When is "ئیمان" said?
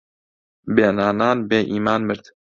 1.71-2.01